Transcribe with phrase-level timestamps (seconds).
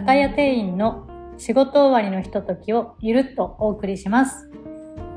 [0.00, 4.50] 酒屋店員の仕事終わりのひとときをゆるっとお送りします。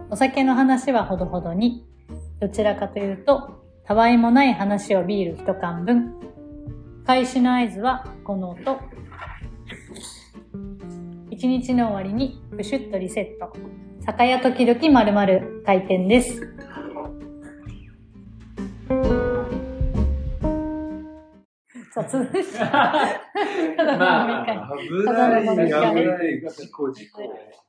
[0.09, 1.87] お酒の話はほどほどに、
[2.41, 6.15] どちらかというと、たわいもない話をビール一缶分。
[7.05, 8.77] 開始の合図はこの音。
[11.31, 13.53] 一日の終わりにプシュッとリセット。
[14.05, 16.41] 酒屋時々まるまる開店です。
[21.93, 22.91] 雑でした。
[23.77, 27.21] ただの飲み会危ない、危ない、事故、事故。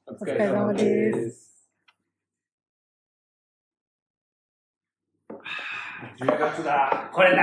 [0.06, 1.68] お疲れ様です。
[6.18, 7.10] 10月だ。
[7.12, 7.42] これだ。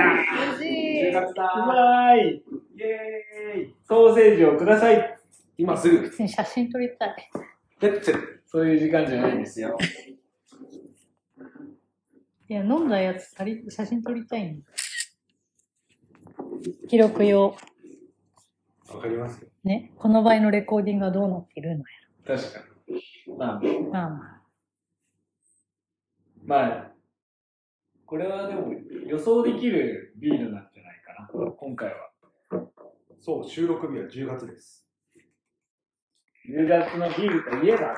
[0.56, 1.12] 嬉しい。
[1.12, 2.18] 月だうまい。
[2.18, 3.74] イエーイ。
[3.84, 5.18] ソーセージをください。
[5.58, 5.98] 今すぐ。
[5.98, 7.30] 普通に写真撮りたい。
[7.80, 8.14] レッツェ。
[8.46, 8.76] そうい。
[8.76, 9.36] う時間じゃない。
[9.36, 9.78] んですよ。
[12.48, 12.52] い。
[12.52, 14.52] や、飲んだやつ撮り写真撮りたい。
[14.52, 14.62] の。
[16.88, 17.56] 記録用。
[18.88, 19.48] わかりますよ。
[19.64, 19.92] ね？
[19.96, 21.84] この場合のレコーディングはどうなっているの
[22.26, 23.36] 確かに。
[23.38, 23.80] まあ、や。
[23.80, 24.42] まあまあ。
[26.44, 26.92] まあ、
[28.04, 28.72] これはでも
[29.06, 32.10] 予想できるビールなんじゃないかな、今回は。
[33.20, 34.86] そう、収録日は10月です。
[36.50, 37.94] 10月のビールといえば、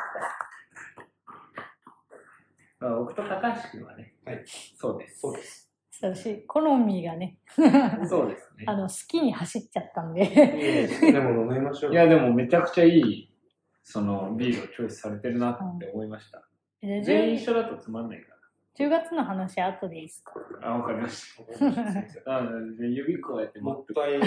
[2.79, 4.45] まあ、僕と高橋君はね、はい、
[4.77, 5.21] そうです。
[5.21, 5.64] そうです。
[6.01, 7.39] 私、好みがね、
[8.09, 8.65] そうですね。
[8.67, 10.25] あの、好きに走っちゃったんで。
[11.01, 11.93] でも飲みましょう。
[11.93, 13.31] いや、でもめちゃくちゃいい、
[13.83, 16.43] その、ビールをチョイスされてるなって思いました。
[16.81, 18.35] で全員 10, 一緒だとつまんないか
[18.77, 20.35] 10月の話後でいいですか？
[20.61, 20.69] ら。
[20.69, 21.33] あ、わかりまし
[22.25, 22.27] た。
[22.39, 22.43] あ
[22.79, 24.19] で指こうやって持っもってたい。
[24.21, 24.27] わ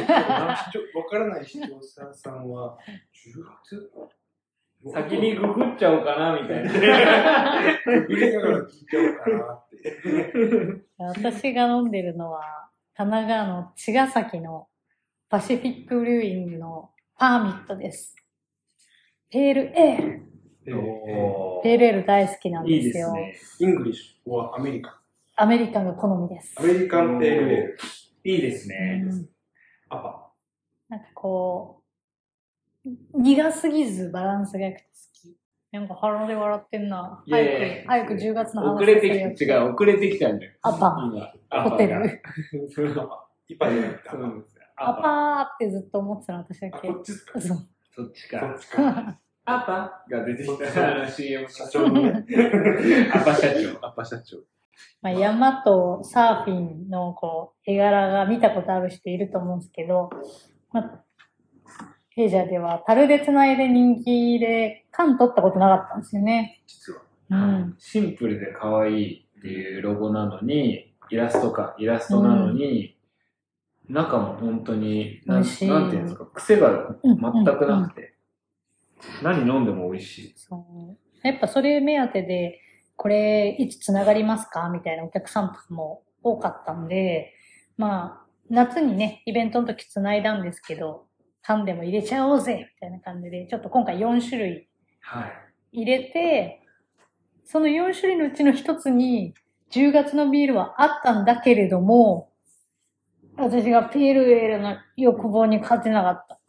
[1.10, 2.78] からない視聴者さんは、
[3.14, 3.92] 10月？
[4.86, 6.72] 先にググっちゃおうかな、みたいな。
[7.86, 10.83] ググりながら聞いちゃおうかなって。
[10.97, 14.67] 私が飲んでるのは、神奈川の茅ヶ崎の
[15.30, 18.16] パシフィックブリューイングのパーミットです。
[19.30, 20.22] ペールエール。
[21.64, 23.14] ペールエール大好きなんいいでよ。
[23.14, 23.70] ですすね。
[23.70, 24.94] イングリッシュはアメリカン。
[25.36, 26.64] アメリカンが好みですア。
[26.64, 27.77] メリカンペールエール。
[28.23, 29.04] いいですね。
[29.05, 29.30] うん
[29.89, 30.32] アパ。
[30.89, 31.77] なんかこう、
[33.14, 35.37] 苦すぎずバランスが良くて好き。
[35.71, 37.23] なんか腹で笑ってんな。
[37.25, 40.53] いやいやいや早く、早く10月の話遅れてきて、違う、遅れてきたんだよ。
[40.61, 40.89] アパ
[41.64, 42.21] ホテがル。
[42.73, 43.09] そう
[43.49, 44.89] イパじゃなくてアパ。
[44.89, 46.87] アパーってずっと思ってたの、私だあ、け。
[46.87, 47.42] こっちか？
[47.42, 47.58] そう。
[47.95, 48.59] そっちそかっ。
[48.59, 49.20] ちか。
[49.45, 51.09] アパが出てきた。
[51.09, 51.86] CM 社長。
[51.86, 51.92] ア
[53.23, 53.86] パ社長。
[53.86, 54.37] アパ社長。
[55.02, 60.09] まあ、山とサーフィンのこう絵柄が見たことある人いると思うんですけど、
[60.71, 61.03] まあ、
[62.17, 66.64] 弊社では樽でつないで人気で缶取ったことなかったんですよね。
[66.66, 67.02] 実は。
[67.30, 67.76] うん。
[67.78, 72.98] シンプルで可愛いっていうロゴなのに、イラストか、イラストなのに、
[73.88, 75.48] 中も本当に、なんな
[75.88, 78.16] んていうんですか、癖がうん全くなくて、
[79.22, 80.33] 何飲んでも美味しい。
[80.36, 82.60] そうやっぱそれ目当てで、
[82.95, 87.33] これいつつながりますかみたいなお客さんとかも多かったんで、
[87.77, 91.07] まあ、夏にね、イベントの時つないだんですけど、
[91.47, 94.67] 缶でも入れちゃおうぜみたいな感じで、ちょっと今回4種類
[94.99, 95.27] は
[95.71, 95.81] い。
[95.83, 96.61] 入れて、
[97.45, 99.33] その4種類のうちの一つに、
[99.71, 102.33] 10月のビールはあったんだけれども、
[103.37, 106.39] 私がペールエールの欲望に勝てなかった。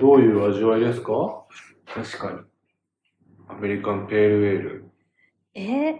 [0.00, 1.44] どういう味わいですか？
[1.86, 2.38] 確かに。
[3.48, 4.90] アメリカンペールエール。
[5.54, 5.96] えー、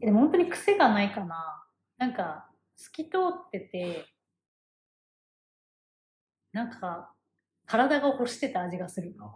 [0.00, 1.64] でも本当に癖がないかな。
[1.98, 4.13] なんか、透き通ってて、
[6.54, 7.10] なんか、
[7.66, 9.12] 体が欲してた味がする。
[9.18, 9.28] ああ、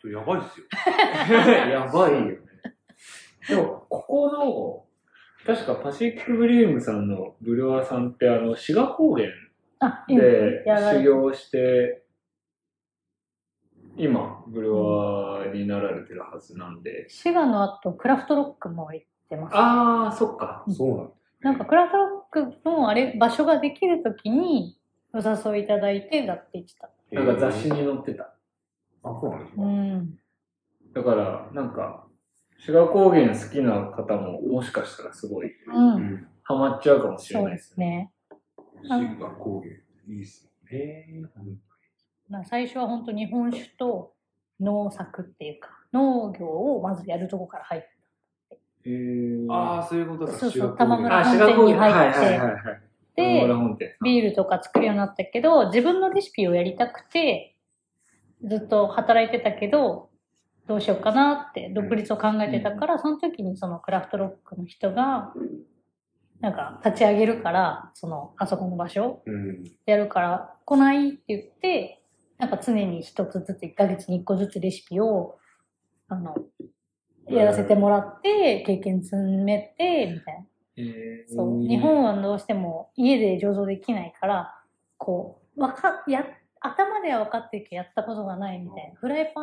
[0.00, 0.66] それやばいっすよ。
[1.68, 2.38] やばいよね。
[3.48, 4.86] でも、ここ
[5.44, 9.28] の、確かパシフィックブリームさんのブルワーさんって、あの、志賀高原
[9.80, 12.04] あ、で修行して、
[13.96, 17.08] 今、ブルワーになられてるはずなんで。
[17.08, 19.56] 滋賀の後、クラフトロックも行ってます。
[19.56, 20.64] ああ、そっか。
[20.68, 21.12] そうなんだ。
[21.40, 24.79] なんかクラフトロックのあれ、場所ができるときに、
[25.12, 25.18] お
[25.52, 26.90] 誘いいただいてだって言ってた。
[27.12, 28.34] なんか雑誌に載ってた。
[29.02, 29.62] あ、そうなんですか。
[29.62, 30.18] うん。
[30.94, 32.06] だから、なんか、
[32.58, 35.94] 志賀高原好きな方も、もしかしたらすごい、うん。
[35.94, 36.28] うん。
[36.42, 38.12] ハマっちゃうかもしれないですね。
[38.82, 38.88] すね。
[38.88, 39.72] シンガ高原。
[40.08, 40.78] いいっすね。
[40.78, 41.22] へえ。
[42.28, 44.14] まあ最初は本当日本酒と
[44.60, 47.88] 農作っていうか、農業をまずやるとこから入って。
[48.84, 50.32] へーああ、そういうことか。
[50.32, 51.62] そうそうシガ高玉村あ、本志賀高原。
[51.62, 52.82] 店に入ってはいはいはいはい。
[53.20, 53.96] で玉村本店。
[54.02, 57.56] ビールとか作るようになったけど、自分のレシピをやりたくて、
[58.44, 60.10] ずっと働いてたけど、
[60.66, 65.32] どうしようかなって独立を考えてたから、その時にそのクラフトロックの人が、
[66.40, 69.64] なんか立ち上げるから、その、あそこの場所うん。
[69.84, 72.02] やるから来ないって言って、
[72.38, 75.38] なんか常に一つずつ、1ヶ月に1個ずつレシピを、
[76.08, 76.34] あの、
[77.28, 80.46] やらせてもらって、経験積めて、みたいな。
[80.76, 81.66] えーそう。
[81.66, 84.54] 日本はどうしても家で上手できないから、
[84.98, 86.24] こう、わか、や、
[86.60, 88.98] 頭では分かってるけどやったことがないみたいな。
[88.98, 89.42] フライパ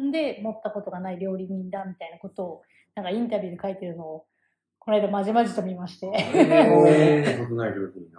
[0.00, 2.62] ンで持ったことがない料理人だみたいなことを、
[2.94, 4.26] なんかインタビューで書いてるのを、
[4.78, 6.06] この間まじまじと見まして。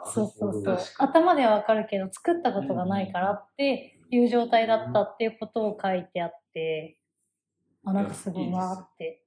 [0.05, 0.77] そうそうそう。
[0.97, 6.97] 頭では分かるけど、作ったことがないからっていう状態だったっていうことを書いてあって、
[7.85, 9.23] あ、なんかすごいなって。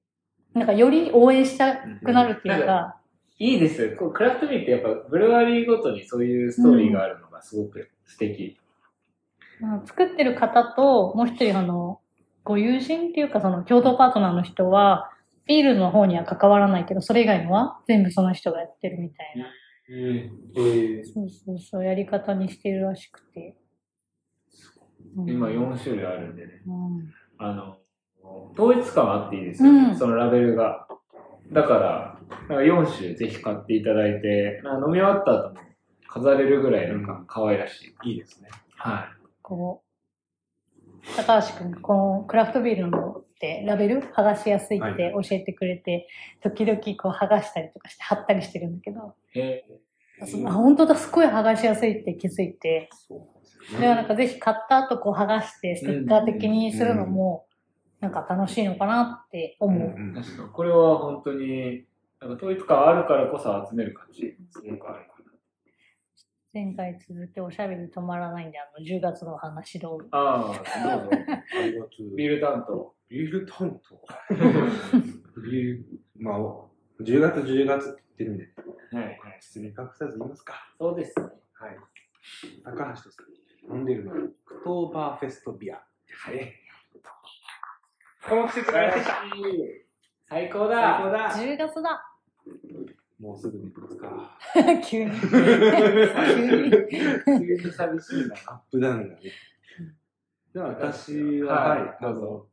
[0.52, 2.99] なんかより応援したくなるっていううんか、
[3.40, 3.96] いいです。
[3.96, 8.44] こうクラフトビールってやっぱブルワリーごとにそういうストーリーがあるのがすごく素敵。
[8.44, 8.60] うん
[9.86, 12.00] 作ってる方と、もう一人あの、
[12.44, 15.10] ご友人っていうかその共同パートナーの人は、
[15.46, 19.46] ビールの方には関わらないけど、それ以外のは全部その人がやってるみたいな。
[19.90, 23.56] えー、そうそうそう、やり方にしてるらしくて。
[25.16, 26.62] うん今4種類あるんでね。
[26.66, 27.76] うんあの、
[28.52, 30.86] 統一感あっていいですよね、うんそのラベルが。
[31.52, 32.18] だから、
[32.48, 35.60] なんか4種ぜひ買っていただいて、なんか飲み終わった後も
[36.06, 38.10] 飾れるぐらいなんか可愛らしい。
[38.10, 38.48] いいですね。
[38.76, 39.12] は
[39.42, 46.06] こう、高橋くんがこのクラフトビールのってラベル剥がしやすいって教えてくれて、
[46.42, 49.38] 時々こう剥がしたりとかして貼ったりしてるんだけど、い。
[49.38, 49.64] へ
[50.26, 57.46] そうあ本当だ、すごい剥がしやすいって気づいて、そうなんですよではなんかぜひ買った後こう剥がしてステッカー的にするのも、
[58.00, 59.94] なんか楽しいのかなって思う。
[59.96, 60.48] うん確かに。
[60.48, 61.84] これは本当に、
[62.20, 65.20] なんか統一感あるからこそ集める感じ、すごくあるか
[66.52, 69.98] 前回続きおしゃべり止まらないんで、あの、10月の話どう？
[70.02, 70.06] な。
[70.10, 71.10] ああ、どうぞ。
[72.16, 72.92] ビール担当。
[73.08, 74.02] ビール担当？
[75.42, 75.84] ビール、
[76.18, 76.38] まあ、
[77.00, 78.48] 10月10月って言ってるんで、
[78.96, 79.38] はい、はい。
[79.40, 80.54] 包み隠さず言いますか。
[80.76, 81.26] そうですね。
[81.52, 81.76] はい。
[82.64, 83.22] 高橋とさ
[83.68, 85.76] ん、飲んでるのは、オクトーバーフェストビア。
[85.76, 86.52] はい。
[88.28, 89.22] この季節がやってきた
[90.28, 92.06] 最高だ最高だ10月だ
[93.20, 94.38] もうすぐ寝ますか。
[94.82, 95.10] 急に。
[95.10, 96.70] 急に。
[97.26, 98.34] 急に寂しいな。
[98.46, 99.20] アップダウンがね。
[100.54, 102.48] では私は、はいはい、どうぞ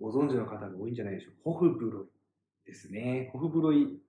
[0.00, 1.38] ご存知の方が多いんじゃないでしょうか。
[1.44, 2.06] ホフブロイ
[2.66, 3.30] ですね。
[3.32, 4.00] ホフブロイ、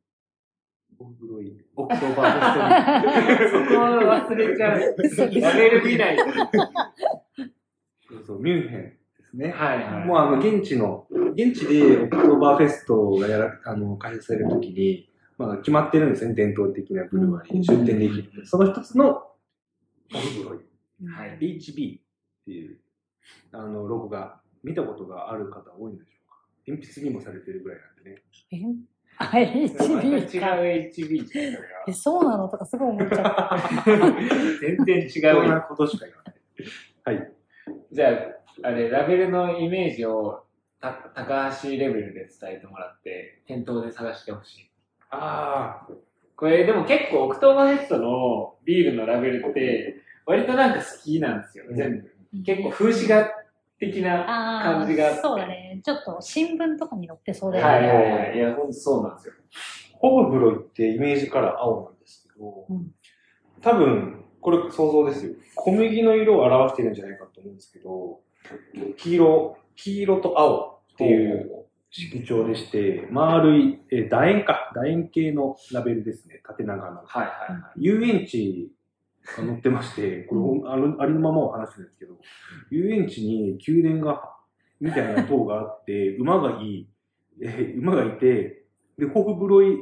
[0.98, 4.80] ホフブロイ、オクトーバーフェストビ そこは忘れちゃう。
[5.42, 6.24] ラベル見ないと。
[8.10, 8.97] そうそう、ミュンヘン
[9.28, 9.52] ですね。
[9.52, 10.06] はいはい。
[10.06, 16.34] もうあの、現地の、現地でオクトーバーフェストがやら、あの、開催されるときに、まあ決まってるんですね。
[16.34, 18.46] 伝統的なブルワリーに出店できる。
[18.46, 19.14] その一つの、
[20.12, 20.60] ホフブロイ。
[21.06, 22.02] はい HB っ
[22.46, 22.80] ていう、
[23.52, 26.38] あの、ロゴが見たことがある方多いんでしょうか
[26.68, 28.24] 鉛筆にもされてるぐらいなんでね。
[28.52, 28.58] え
[29.20, 30.48] あ、また違う HB か。
[30.56, 31.28] HB
[31.88, 33.24] え、そうなのとかすごい思っちゃった。
[33.24, 33.58] は
[34.62, 35.50] 全然違う。
[35.50, 37.18] なことしか言わない。
[37.18, 37.34] はい。
[37.92, 40.44] じゃあ、あれ、ラベルのイメージを
[40.82, 44.72] た高橋レベルで伝えてもらって、店頭で探してほしい。
[45.10, 45.94] ああ、
[46.36, 52.44] これでも結構オクトーバーフェストのビールのラベルって、割となんか好きなんですよ、全部。
[52.44, 53.30] 結構風刺画
[53.80, 54.62] 的な。
[54.62, 55.82] あ感じがあってあ、そうだね。
[55.84, 57.94] ちょっと新聞とかに載ってそうだはいよね。
[57.94, 58.38] はいはい。
[58.38, 59.34] いや、ほんとそうなんですよ。
[59.94, 62.92] ホフブロイってイメージカラー青なんですけど、うん
[63.60, 65.34] 多分、これ想像ですよ。
[65.56, 68.20] 小麦の色を表してるんじゃないかと思うんですけど、
[68.98, 76.42] 黄色、黄色と青っていう色調でして、丸い、えー楕円か、楕円形のラベルですね。
[76.46, 77.04] 縦長の。
[77.06, 77.84] はいはいはい。
[77.84, 78.72] 遊園地
[79.38, 82.16] が載ってまして、これ、あのありのままを話してるんですけど、
[82.72, 84.34] 遊園地に宮殿が、
[84.80, 86.90] みたいな塔があって、 馬がいい、
[87.42, 88.64] えー馬がいて、
[88.98, 89.78] で、ホフブロイ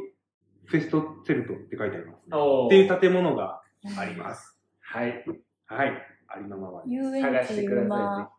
[0.65, 2.37] フェストセルトって書いてあります、ね。
[2.37, 3.61] おっていう建物が
[3.97, 4.59] あります。
[4.81, 5.25] はい。
[5.67, 6.14] はい。
[6.35, 6.93] ありのままに。
[6.93, 8.31] 遊園地探してくだ馬さ、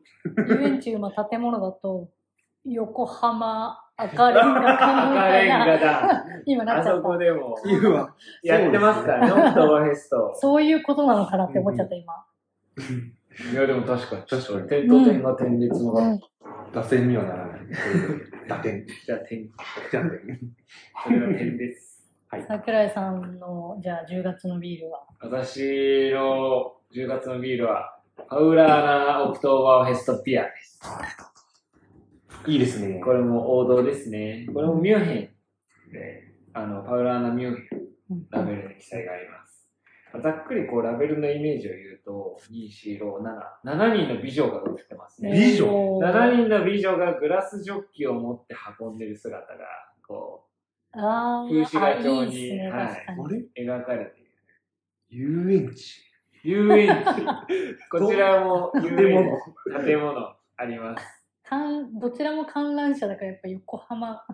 [0.48, 2.10] 遊園地馬建物だと、
[2.64, 6.24] 横浜赤レンガ館み赤レンたいな、ガだ。
[6.44, 7.02] 今なっちゃった。
[7.02, 10.34] こでもいうは、やってますからね、オクトーバーフェスト。
[10.34, 12.26] そういうことなのかなって思っちゃった、今。
[13.52, 14.22] いや、でも確かに。
[14.22, 16.02] 確かに点と点が点列のが。
[16.02, 16.20] うん。
[16.72, 17.60] 打線にはならない。
[18.48, 18.84] 打点。
[18.86, 19.48] じゃあ点。
[19.90, 20.10] じゃん。
[21.04, 21.96] それが点です。
[22.48, 25.06] 桜井さんの、じゃあ10月のビールは？
[25.20, 28.68] 私の10月のビールは、パウラー
[29.18, 30.80] ナオクトーバーフェストピアです。
[32.46, 33.00] いいですね。
[33.04, 34.46] これも王道ですね。
[34.54, 36.22] これもミュンヘンで、
[36.54, 39.68] あの、パウラーナミュンヘンうんラベルに記載があります。
[40.22, 43.18] ざっくりこうラベルのイメージを言うと、2、4、6、
[43.64, 43.78] 7。
[43.78, 45.32] 7人の美女が映ってますね。
[45.32, 45.66] 美女？
[45.66, 49.64] おー7人の美女がグラスジョッキを持って運んでる姿が、
[50.06, 50.46] こ
[50.92, 53.06] あー風刺画調にあいいね、はい
[53.58, 54.30] 描かれている。
[55.10, 56.05] 遊園地？
[56.46, 57.04] 遊園地。
[57.90, 59.30] こちらも遊建物園
[59.80, 59.84] 地。
[59.86, 61.06] 建物あります。
[61.48, 64.24] かんどちらも観覧車だからやっぱ横浜。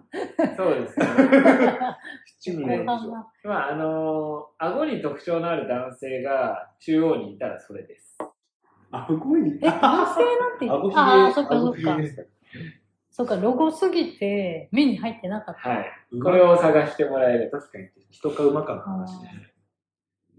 [0.57, 1.07] そうですね。
[2.41, 3.27] 七人横なんでしょ浜。
[3.45, 8.17] まあ、あのー顎に特徴のある男性が中央にいたらそれです。
[8.93, 9.41] あ、すごい。
[9.63, 10.71] え、男性なんて？
[10.95, 11.97] ああ、そっかそ顎っか
[13.11, 15.69] そっか、ロゴすぎて目に入ってなかった。
[15.69, 15.87] はい。
[16.23, 17.59] これを探してもらえると。
[17.59, 19.52] 確かに、人か馬かの話ですね。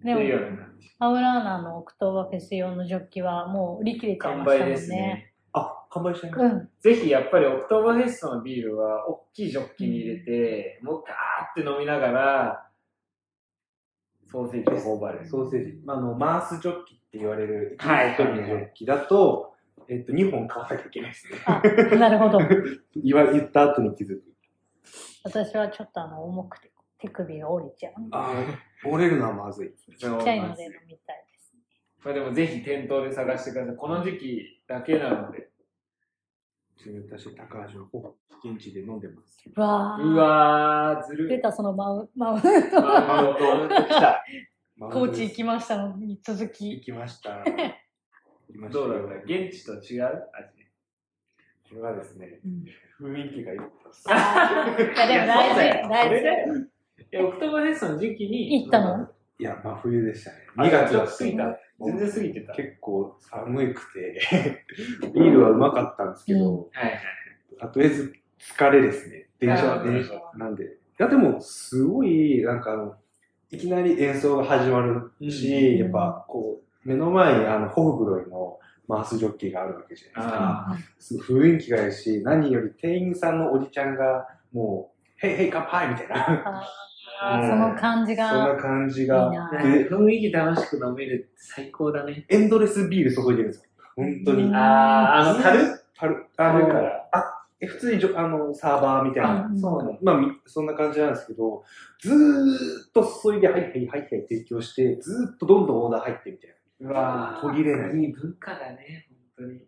[0.04, 0.90] でもっていうような感じ。
[1.00, 4.76] パウラーナのオクトーバーフェス用のジョッキはもう売り切れちゃい完ましたもんね。
[4.76, 5.34] 売ですね。
[5.54, 6.70] あ、完売しちゃいましうん。
[6.82, 12.70] ぜひやっぱりオクトーバーフェストのビールは大きいジョッキに入れて、もうガーって飲みながら、
[14.30, 15.26] ソーセージを頬張るた。。
[15.26, 15.82] ソーセージ。
[15.86, 19.54] まあ、あの、マースジョッキって言われる、はい一人のジョッキだと、
[19.88, 21.38] えっと、2本買わなきゃいけないですね。
[21.46, 21.62] あ、
[21.98, 22.40] なるほど。
[22.96, 24.24] 言わ言った後に気づく。
[25.24, 26.72] 私はちょっとあの、重くて
[27.04, 27.94] 手首が折れちゃう。
[28.12, 29.74] ああ、折れるのはまずい。
[29.74, 31.54] ちっちゃいので飲みたいです。
[32.02, 33.76] まあでもぜひ店頭で探してください。
[33.76, 35.50] この時期だけなので。
[37.10, 39.42] 私、高橋はほぼ現地で飲んでます。
[39.56, 41.30] うわーうわー、ずるい。
[41.30, 43.22] 出たそのマウマウンマウント、マ
[43.62, 44.24] ウント来た。
[44.80, 46.82] コーチ行きましたのに続行き。
[46.82, 47.38] きました。
[47.38, 47.44] 行
[48.52, 49.24] きましたどうだった？
[49.24, 50.06] 現地と違う？
[50.34, 50.66] 味。
[51.70, 52.66] これはですね、うん
[53.02, 54.04] 雰囲気が良かったです。
[54.08, 56.73] あーいやでも大事、大事。
[57.00, 57.06] よ。
[57.12, 58.64] え、オクトーバーフェストの時期に。
[58.64, 59.08] 行ったの？
[59.40, 60.38] いや、真冬でしたね。
[60.56, 61.60] あ2月ちょっだと過ぎた。
[61.86, 62.52] 全然過ぎてた。
[62.52, 64.22] はい結構寒くて、
[65.14, 67.72] ビールはうまかったんですけど、はい。
[67.72, 69.28] とりあえず疲れですね。
[69.40, 70.66] 電車、あー電車なんで。
[70.66, 72.96] いや、でも、すごい、なんかあの、
[73.50, 80.66] いきなり演奏が始まるし、うんやっぱ、こう、目の前にあの、ホフブロイのマースジョッキーがあるわけじゃないですか。
[80.70, 84.93] あすごい雰囲気がいいし、何より店員さんのおじちゃんが、も
[85.24, 86.64] う、へいへい乾杯みたいな。
[87.50, 88.58] その感じそんなが。
[88.58, 89.32] 感じが。
[89.90, 92.26] 雰囲気楽しく飲めるって最高だね。
[92.30, 93.70] エンドレスビール注いでるんですよ。
[93.96, 94.44] 本当に。
[94.44, 95.80] うんあー、あの、樽？
[95.96, 97.10] 樽あの樽から。
[97.62, 99.46] え普通にじょあのサーバーみたいな。
[99.46, 99.98] うんそうね。
[100.02, 101.64] まあ、みそんな感じなんですけど、
[102.02, 106.50] ずーっと注いで、はいはいはいはい提供して、ずーっとどんどんオーダー入ってみたい
[106.82, 106.90] な。
[106.90, 107.96] うわ途切れない。
[107.98, 109.66] いい文化だね、本当に。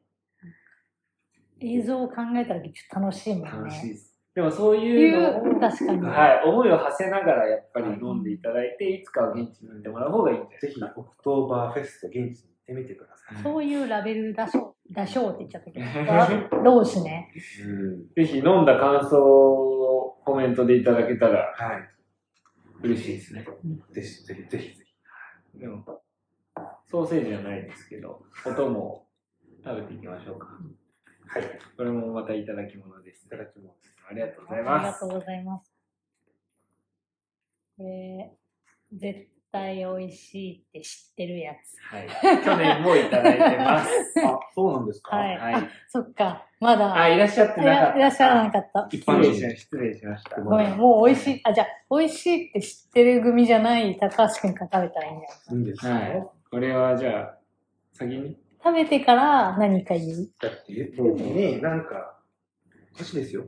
[1.62, 3.50] 映像を考えたらちょっと楽しいもんね。
[3.52, 4.15] 楽しいです。
[4.36, 6.06] でもそういいうのを、う、確かに。
[6.06, 13.42] はい、思いを馳せながらやっぱり飲んでいただいて、いつかは現地に行ってもらう方がいいんじゃないぜひ、オクトーバーフェスト現地に行ってみてください。
[13.42, 17.32] そういうラベル出しょう、出しょうって言っちゃったけど、老子ね。
[17.66, 18.08] うん。
[18.14, 21.90] ぜひ飲んだ感想をコメントでいただけたらはい。
[22.84, 23.46] 嬉しいですね。
[23.94, 24.86] ぜひぜひぜひぜ
[25.54, 25.60] ひ。
[25.60, 25.86] でも、
[26.86, 29.08] ソーセージじゃないですけど、お供を
[29.64, 30.48] 食べていきましょうか。
[31.28, 31.44] はい。
[31.44, 31.46] い
[31.78, 33.95] これもまたいただき物です、ただきます。
[34.10, 35.18] ありがとうござあいますりがと。
[35.18, 35.72] うございます。
[37.78, 38.32] これ、
[38.94, 41.76] 絶対美味しいって知ってるやつ。
[41.82, 42.08] はい。
[42.44, 43.90] 去年もいただいてます。
[44.26, 45.16] あ、そうなんですか？
[45.16, 45.38] はい。
[45.38, 46.46] はいあ、そっか。
[46.60, 46.96] まだ。
[46.96, 47.90] あ、いらっしゃってなかった。
[47.90, 48.88] いらいらっしゃらなかった。
[48.92, 49.60] 一失般人礼しました。
[49.60, 50.42] 失礼しました。
[50.42, 51.42] ごめん、もう美味しい。
[51.44, 56.28] あ、じゃあ、美味しいって知ってる組じゃない高橋くんが食べたらいいんじゃないいいんですはい。
[56.50, 57.38] これはじゃあ、
[57.94, 58.38] 先に？
[58.64, 60.30] 食べてから何か言う。
[60.42, 62.20] だって、ね、なんか、
[62.94, 63.46] おかしいですよ。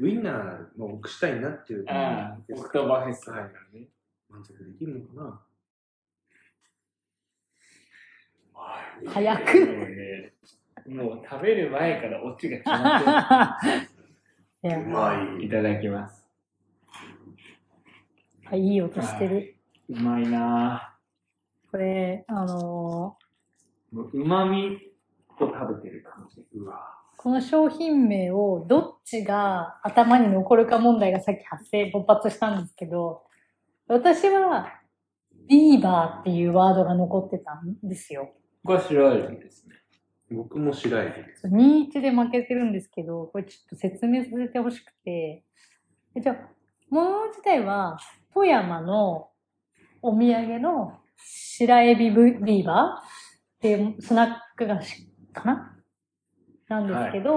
[0.00, 1.84] ウインナーの串したいなっていう。
[1.88, 3.86] ああ、オクトーバーフェストだからね。
[4.30, 5.12] 満足できるのか
[9.04, 9.10] な？
[9.12, 9.66] 早く。
[9.66, 10.32] もうね、
[10.86, 13.60] もう食べる前からオチが決まっ
[14.62, 15.42] て いやうまる。
[15.42, 15.50] いい。
[15.50, 16.26] ただきます。
[18.46, 19.56] あいい音してる。
[19.88, 20.96] うまいな
[21.70, 23.96] これ、あのぁ。
[23.96, 24.92] もう旨味
[25.38, 26.44] を食べてる感じ。
[26.54, 26.89] うわー
[27.22, 33.24] この商品名をどっちが頭に残るか問題がさっき発生、勃発したんですけど、
[33.88, 34.72] 私は、
[35.46, 38.32] ビーバーっていうワードが残ってたんですよ。
[38.64, 39.74] これは白エビですね。
[40.30, 41.46] 僕も白エビです。
[41.46, 45.44] 2-1で負けてるんですけど、これちょっと説明させてほしくて。
[46.14, 46.36] えじゃあ、
[46.88, 47.98] もの自体は、
[48.32, 49.28] 富山の
[50.00, 55.79] お土産の白エビブビーバーっていうスナック菓子かな？
[56.70, 57.36] なんですけど、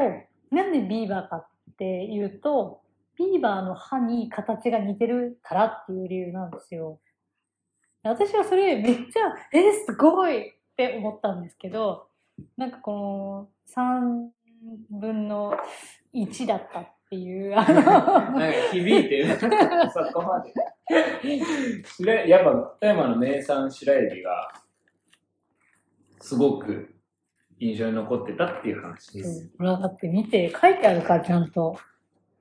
[0.51, 1.47] なんでビーバーかっ
[1.77, 2.81] ていうと、
[3.17, 6.99] ビーバーの歯に形が似てるからっていう理由なんですよ。
[8.03, 12.07] 私はそれめっちゃ、え、すごいって思ったんですけど、
[12.57, 14.29] なんかこの3
[14.91, 15.55] 分の
[16.13, 19.35] 1だったっていう、あなんかの、響いてる。
[19.39, 19.47] そ
[20.13, 20.53] こまで。
[22.29, 24.53] やっぱ富山の名産白エビが
[26.19, 26.92] すごく
[27.63, 29.49] 印象に残ってたっていう話です。
[29.57, 31.77] ほらだって見て、書いてあるからちゃんと。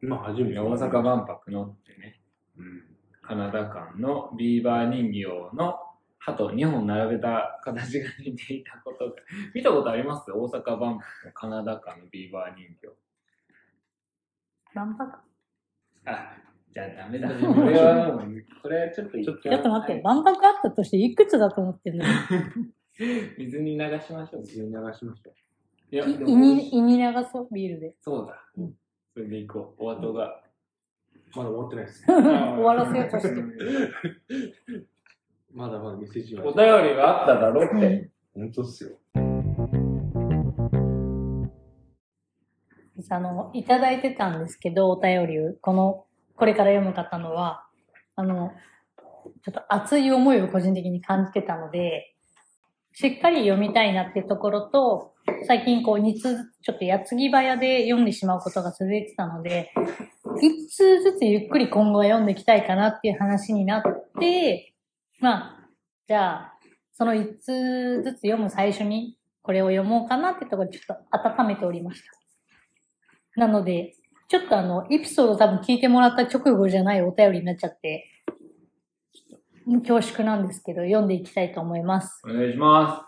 [0.03, 0.59] 今初めて。
[0.59, 2.21] 大阪万博のってね、
[2.59, 2.83] うん。
[3.23, 5.77] カナダ館のビーバー人形の
[6.19, 9.13] 歯と2本並べた形が似ていたことが。
[9.55, 10.31] 見たことあります？
[10.33, 12.89] 大阪万博のカナダカのビーバー人形。
[14.75, 15.19] 万博？
[16.05, 16.37] あ、
[16.73, 17.29] じゃあダメだ。
[17.29, 22.05] これはもう、 これはちょっと一ちょっとちょっと待って、はい万博あったとしていくつだと思ってんの？
[23.39, 24.41] 水に流しましょう。
[24.43, 25.31] 自由に流しました。
[25.31, 27.95] いや、いでも胃に、胃に流そう、ビールで。
[28.01, 28.45] そうだ。
[28.57, 28.75] うん
[29.15, 29.85] それでいこう。
[29.85, 30.43] お後が。
[31.35, 32.05] まだ終わってないです。
[32.09, 33.43] 終わらせようとして。
[35.53, 36.47] まだまだメッセージは。
[36.47, 38.11] お便りがあっただろうって。
[38.35, 38.97] 本当っすよ。
[43.11, 46.07] あの、いただいてたんですけど、お便りを、この、
[46.37, 47.67] これから読む方のは、
[48.15, 48.53] あの、
[49.43, 52.12] ちょっと熱い思いを個人的に感じてたので、
[52.95, 55.15] しっかり読みたいなっていうところと、
[55.47, 59.73] 最近こう、2通、ちょっと矢継ぎ早で読んでしまうことが続いてたので、
[60.25, 63.83] 1通ずつゆっくり今後は読んでいきたいかなっていう話になっ
[64.21, 64.75] て、
[65.21, 65.69] まあ、
[66.09, 66.59] じゃあ、
[66.93, 72.03] その1通ずつ読む最初に、これを読もうかなってところでちょっと温めておりまし
[73.35, 73.41] た。
[73.41, 73.95] なので、
[74.29, 78.12] ちょっとあの、エピソード多分聞いてもらった直後じゃないお便りになっちゃって、
[79.67, 82.23] 恐縮なんですけど、読んでいきたいと思います。
[82.25, 83.07] お願いしま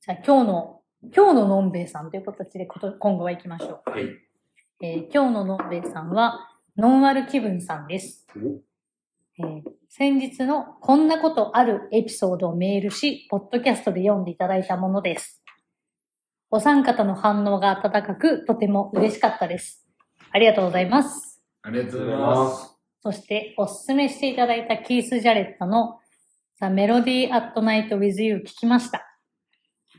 [0.00, 0.80] じゃあ今日の、
[1.14, 3.90] 今日ののんべいさんという形でこと今後は行きましょう。
[3.90, 4.04] はい。
[4.80, 8.26] えー今日ののんべいさんは、ノンアル気分さんです。
[9.38, 9.62] えー
[9.94, 15.42] 先日のこんなことあるエピソードをメールし、ポッドキャストで読んでいただいたものです。
[16.50, 19.86] お三方の反応が温かく、とても嬉しかったです。
[20.30, 21.20] ありがとうございます。
[21.20, 21.42] す。
[21.60, 22.71] ありがとうございます。
[23.02, 25.98] そして、おすすめしていただいたキース・ジャレットの
[26.60, 29.04] The Melody at Night with You 聞きました。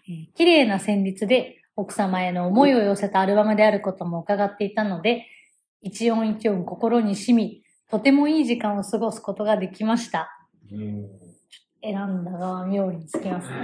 [0.08, 5.28] えー綺麗な旋律で奥様への思いを寄せたアルバムであることも伺っていたので、
[5.82, 10.30] 一音一音心に染み、とてもいい時間を過ごすことができました。
[10.72, 11.08] うん
[11.84, 13.56] 選んだ側妙につきますね。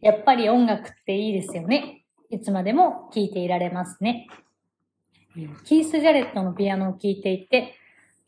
[0.00, 2.04] やっぱり音楽っていいですよね。
[2.30, 4.28] いつまでも聴いていられますね。
[5.64, 7.74] キース・ジャレットのピアノを聴いていて、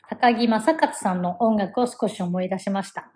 [0.09, 3.11] 高木正勝さんの音楽を少し思い出しました。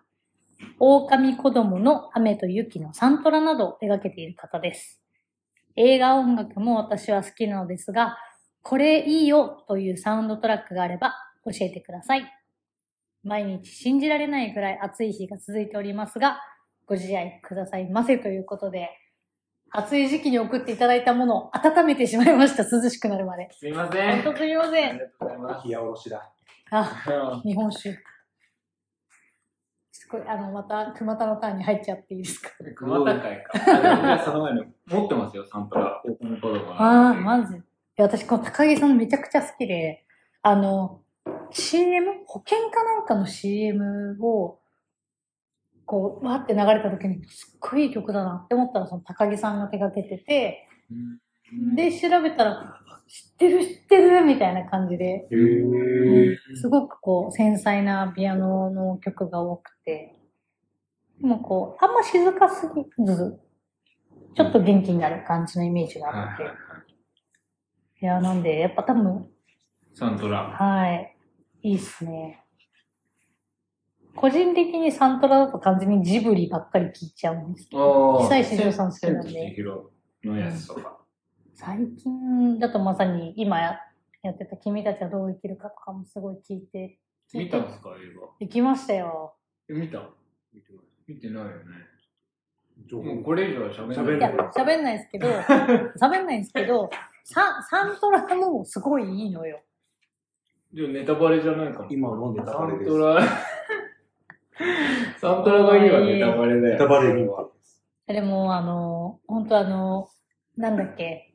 [0.79, 5.01] 狼子供の雨と雪のサントラなどを手掛けている方です。
[5.77, 8.18] 映画音楽も私は好きなのですが、
[8.62, 12.31] これいいよというサウンドトラックがあれば教えてください。
[13.24, 16.40] 毎日信じられないくらい暑い日が続いておりますが、
[16.87, 18.90] ご自愛くださいませということで、
[19.70, 22.64] 暑い時期に送っていただいたものを温めてしまいました。
[22.64, 23.48] 涼しくなるまで。
[23.52, 24.22] すいません。
[24.22, 24.90] 本当すみません。
[24.90, 25.68] ありがとうございます。
[25.68, 26.31] 冷やおろしだ。
[26.70, 27.98] あ、日本酒。
[29.92, 32.50] すごい、あの、また、熊田のターンに入っちゃっていいですか？
[32.76, 34.14] 熊高いか。
[34.14, 36.00] あその前の持ってますよ、サントラ。
[36.02, 36.83] 高校の頃は。
[36.83, 37.59] ああ、マジで。
[37.59, 37.62] い
[37.96, 40.07] や私、この高木さんめちゃくちゃ好きで、
[40.42, 41.02] あの、
[41.50, 42.24] CM?
[42.26, 44.59] 保険かなんかの CM を、
[45.88, 51.18] こう、わーって流れた時に、すっごいいい曲だなって思ったら、その高木さんが手掛けてて、うん
[51.74, 55.27] で、調べたら、知ってる知ってるみたいな感じで。
[56.55, 60.14] すごくこう、繊細なピアノの曲が多くて、
[61.20, 63.40] でもこう、あんま静かすぎず、
[64.35, 66.59] ちょっと元気になる感じのイメージがあって、はいはい
[68.01, 69.27] いや、なんで、やっぱ多分、
[69.92, 70.51] サントラ。
[70.51, 71.16] はい。
[71.62, 72.44] いいっすね。
[74.14, 79.55] 個人的にサントラだと完全にジブリばっかり聞いちゃうんですけど、あ久石譲さん好きなんで
[80.25, 80.99] のやつとか。
[81.55, 83.79] 最近だとまさに今や
[84.23, 86.99] やってた君たちはどう生きるかとかもすごい聞いて、
[87.33, 88.29] 聞いて見たんですか、映画？
[88.40, 89.35] 行きましたよ。
[89.68, 90.11] え見た？
[90.53, 91.55] 見てます見てないよね。
[92.87, 94.33] 情報もうこれ以上は喋んない。
[94.57, 95.29] 喋んないですけど、
[96.01, 96.90] 喋んないんですけど、
[97.25, 99.61] ササントラもすごいいいのよ。
[100.73, 101.87] でもネタバレじゃないかな。
[101.90, 102.90] 今のネタサバレです。
[102.90, 103.23] ントラ。
[105.18, 106.73] サントラがいいわ、ネタバレだよ。
[106.75, 107.33] ネタバレリンク
[108.12, 110.09] でも、あの、本当あの、
[110.57, 111.35] なんだっけ、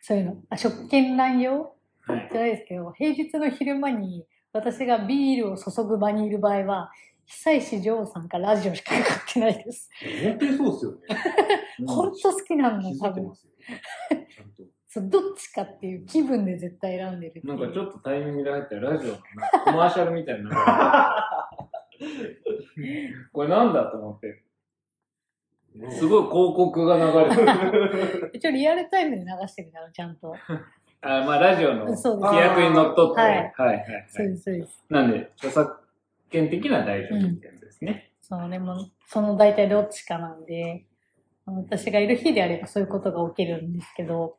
[0.00, 1.74] そういうの、あ、食券乱用？
[2.02, 2.28] はい。
[2.32, 6.90] じゃないですけど、平日の昼間に私がビールを注ぐ場にいる場合は、
[7.26, 9.88] 久石譲さんかラジオしかかかってないです。
[10.24, 10.98] 本当にそうですよね。
[11.86, 13.32] 本当好きなんだ、多分。
[14.92, 19.18] そうどっちかっていう気分で絶対選んでるっていうなんかちょっとタイミングで入ったらラジオの
[19.64, 20.56] コマーシャルみたいになる。
[23.32, 24.42] これなんだと思って。
[25.92, 28.30] すごい広告が流れてる。
[28.34, 30.34] 一応リアルタイムで流してるから、ちゃんと。
[31.02, 32.36] あまあラジオの規。
[32.36, 33.20] 約にのっとって。
[33.20, 34.06] ははいいはいはい。
[34.08, 34.84] そうです、そうです。
[34.88, 35.80] なんで、著作
[36.28, 38.12] 権的には大丈夫ってやつですね。
[38.20, 40.86] そう、でも、その大体どっちかなんで、
[41.46, 44.38] 私がいる日であればそういうことが起きるんですけど、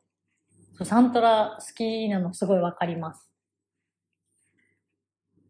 [0.73, 3.31] そうサントラ好きなのすごいわかります。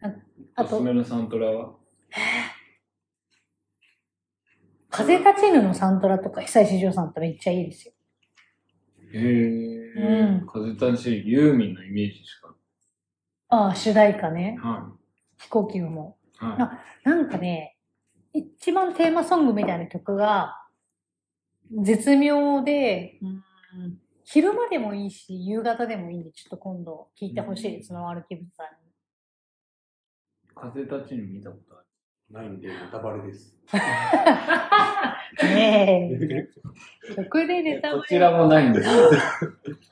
[0.01, 0.13] あ
[0.55, 1.80] あとおすす、めのサントラは？
[4.89, 7.93] 風立ちぬのサントラとか、久石譲さんってめっちゃいいですよ。
[9.13, 9.81] へえ。
[9.95, 12.55] うん風立ち、ユーミンのイメージしか。
[13.49, 14.57] ああ、主題歌ね。
[14.61, 14.91] は
[15.37, 16.17] 飛行機も。
[16.41, 16.45] い。
[16.45, 17.77] はなんかね、
[18.33, 20.57] 一番テーマソングみたいな曲が、
[21.83, 23.43] 絶妙で、うん
[24.23, 28.91] 昼間でもいいし、夕方でもいいんで、ちょっと今度聞いてほしいです、の歩きぶさんに。
[28.91, 28.93] い。
[30.55, 31.80] 風立ちぬ見たことあ
[32.31, 33.55] ないんで、ネタバレです。
[35.43, 37.15] ねえ。
[37.15, 39.11] 曲でネタバレるこちらもないんですよ。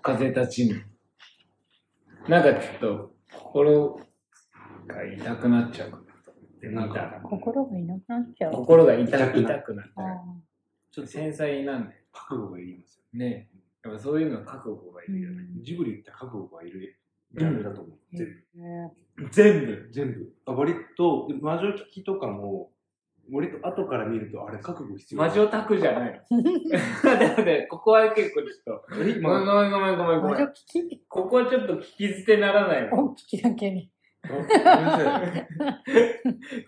[0.02, 0.82] 風立ちぬ。
[2.28, 3.99] なんかちょっと、心
[4.88, 7.19] が痛くなっちゃうかなと思って見たら。
[7.21, 8.54] 心がいなくなっちゃう。
[8.54, 9.15] 心が痛く
[9.75, 10.17] なっちあゃう。
[10.91, 11.99] ちょっと繊細なんで。
[12.12, 13.04] 覚悟がいりますよ。
[13.13, 13.49] ね
[13.84, 15.43] やっぱそういうの覚悟がいーるよね。
[15.62, 16.98] ジブリって覚悟がいる
[17.37, 17.93] ジャンルだと思う。
[17.93, 18.61] うん全部。
[18.61, 18.91] ね
[19.31, 19.89] 全部。
[19.91, 20.33] 全部。
[20.45, 22.71] あ割と、魔女聞きとかも、
[23.31, 25.21] 割と後から見ると、あれ覚悟必要。
[25.21, 26.41] 魔女宅じゃないの。
[27.03, 30.47] だって、ここは結構ちょっと、えごめんごめんごめんごめんご魔女めん。
[30.47, 30.53] 聞
[30.89, 31.03] き？
[31.07, 33.05] ここはちょっと聞き捨てならないの。
[33.05, 33.91] 音聞きだけに。
[34.25, 34.37] 聞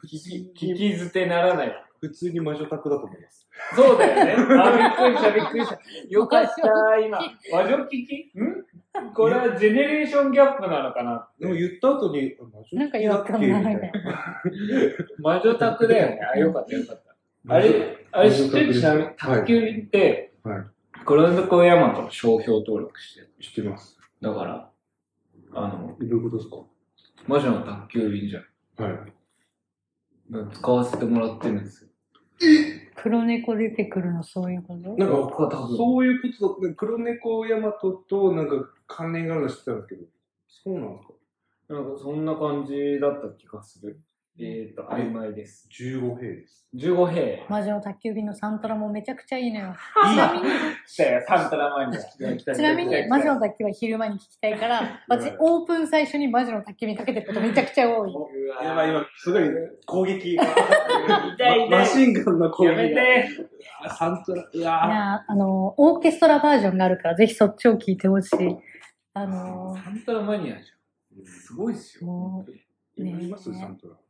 [0.08, 1.86] き聞き捨てならない。
[2.02, 3.48] 普通に魔女宅だと思います。
[3.76, 4.36] そうだよね。
[4.60, 5.80] あ、びっくりした、びっくりした。
[6.10, 7.20] よかった、今。
[7.52, 8.32] 魔女聞き？
[8.40, 9.14] ん？
[9.14, 12.50] これはジェネレーションギャップなのかなでも言った後に、あ魔
[12.82, 13.34] 女聞きだっけ？
[13.34, 13.92] みたいな。
[15.20, 16.20] 魔女宅だよね。
[16.34, 17.04] あ、よかった、よかっ
[17.48, 17.54] た。
[17.54, 18.74] あれ、あれ知ってる？
[18.74, 20.64] ちなみに、卓球って、はい
[21.04, 23.30] コロナコヤマトの商標登録してる。
[23.42, 23.98] 知ってます。
[24.22, 24.70] だから、
[25.54, 26.58] あの、どういうことですか？
[27.28, 28.46] 魔女の宅急便じゃん。
[28.84, 29.14] はい。
[30.54, 31.91] 使わせてもらってるんですよ。
[32.96, 34.90] 黒猫出てくるのそういうこと？
[34.98, 38.56] なんか、僕は多分そういうことだ、黒猫ヤマトとなんか
[38.88, 40.04] 関連があるの知ってたんですけど、
[40.48, 41.14] そうなんですか？
[41.74, 44.00] なんかそんな感じだった気がする。
[44.44, 45.70] えっ、ー、と、曖昧です。
[45.72, 46.66] ?15 兵です。
[46.76, 47.46] 15兵。
[47.48, 49.68] 魔女の宅急便のサントラもめちゃくちゃいいのよ。
[49.68, 50.46] いいちなみに、
[50.88, 52.02] 来たよ、サンタラマニア。
[52.02, 58.14] ちちなみに、 魔女の宅急便は昼間に聞きたいから、 私、オープン最初に魔女の宅急便かけてることめちゃくちゃ多い。
[58.64, 59.44] やばい、今、すごい
[59.86, 60.36] 攻撃。
[60.36, 61.70] 痛い。
[61.70, 63.28] マシンガンの攻撃やめて。
[63.84, 68.58] あサントラ、ういわや、あの、オーケストラバージョンがあるから、ぜひそっちを聞いてほしい。
[69.14, 71.26] あの、サンタラマニアじゃん。
[71.26, 72.08] すごいっすよ。
[72.08, 72.56] もうー
[72.96, 73.50] 今います？
[73.50, 74.01] ねサントラ。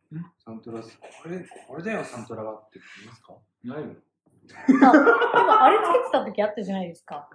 [0.43, 0.87] サントラ、こ
[1.29, 3.33] れ、これだよ、サントラはって言いますか？
[3.63, 3.91] ないの？
[4.89, 4.97] あ、で
[5.43, 7.29] もあれつけてた時あったじゃないですか。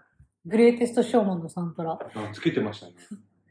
[0.45, 1.93] グレイテストショーマンのサントラ。
[1.93, 1.99] あ、
[2.33, 2.93] つけてましたね。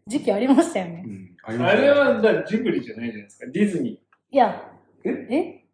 [0.07, 1.03] 時期ありましたよね。
[1.05, 1.35] うん。
[1.43, 3.45] ありましたあれは、だからジブリじゃないじゃないですか？
[3.51, 3.99] ディズニい
[4.37, 4.71] や、
[5.03, 5.09] え？
[5.09, 5.65] え？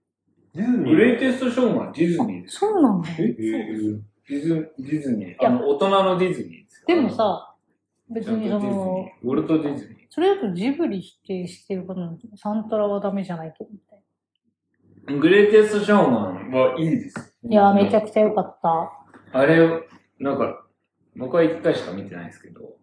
[0.56, 0.84] ディズー？
[0.84, 2.72] ニグレイテストショーマン、ディズニーですよ。
[2.72, 3.10] そうなんだ。
[3.18, 3.22] え？
[3.24, 5.30] ーディズディズニー。
[5.44, 7.51] やあの、大人のディズニーですよでも、さ、
[8.14, 9.98] 別にその、ウォルト・ディズニー。
[10.10, 17.36] それだとジブリ否定してることなんでサントラはダメじゃないけどみたいグレイテストショーマンはいいです。
[17.44, 17.50] な。
[17.50, 18.92] いやー、めちゃくちゃ良かった。
[19.40, 19.84] あれを、
[20.20, 20.66] なんか、
[21.16, 22.78] 僕は1回しか見てないですけど、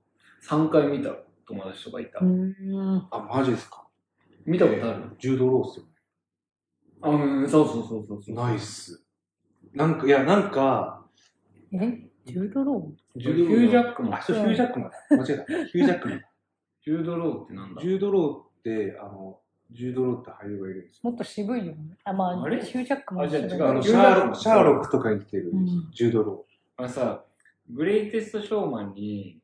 [0.49, 1.15] 3回見た
[1.47, 2.19] 友達とかいた。
[2.21, 3.09] うーん。
[3.11, 3.87] あ、マジですか？
[4.47, 5.17] 見たことある？
[5.19, 5.85] ジュードロースよ。
[7.03, 8.35] あ、うん、そうそうそうそうそう。
[8.35, 9.05] ナイス。
[9.75, 11.05] なんか、いや、なんか、
[11.73, 12.11] え？
[12.25, 14.97] ジュードロジュヒュージャックマンあ、そう、ヒュージャックマンだ。
[15.11, 15.45] 間違えた。
[15.67, 16.25] ヒュージャックマン。
[16.85, 17.83] ジュードローってなんだ？
[17.83, 21.97] ジュードローって、あの、ジュードローって俳優がいるんですもっと渋いよね。
[22.05, 22.65] あ、まあ、あれ？
[22.65, 27.25] ヒュージャックもあじゃあ違うあの、ヒュージャックマンシャーロシャーロックとかに来てるうんジュードロあのさ、
[27.71, 29.41] グレイテストショーマンに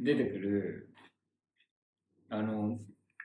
[0.00, 0.88] 出てくる、
[2.30, 2.78] あの、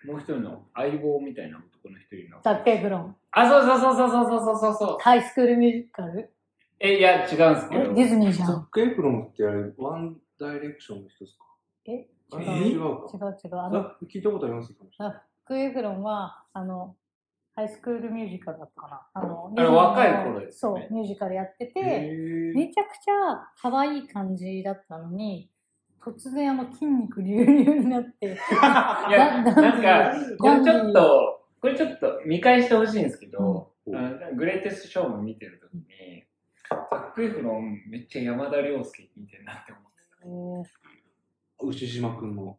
[0.06, 2.40] もう一人の相棒みたいな男の一人の。
[2.44, 3.16] ザックエフロン。
[3.32, 4.98] あ、そうそうそうそうそうそうそうそう。
[5.00, 6.32] ハイスクールミュージカル
[6.80, 7.92] え、いや、違うんですけど。
[7.92, 8.44] えディズニーじー。
[8.44, 8.52] ゃん。
[8.52, 11.46] ザック・エプロンってあれ、ワンダイレクションの人ですか？
[11.86, 11.92] え？
[11.92, 12.42] 違う
[12.74, 13.28] 違か。
[13.28, 13.56] う違う。
[13.58, 14.74] あの、あ聞いたことあります？
[14.74, 15.12] かザッ
[15.46, 16.96] クエフロンは、あの、
[17.56, 19.02] ハイスクールミュージカルだったかな。
[19.14, 22.12] あの、あれ若い頃ですよねそう、ミュージカルやってて、へ
[22.54, 25.50] めちゃくちゃ可愛い感じだったのに、
[26.04, 28.30] 突然あの筋肉隆々になって、 い
[29.12, 36.25] や、ななんか、これちょっと、これちょっと見返してほしいんですけど、うんグレイテストショーマン見てるときに、
[36.70, 39.72] ザックエフロンめっちゃ山田涼介見てるなって
[40.24, 40.68] 思って
[41.64, 42.58] えー牛島くんの。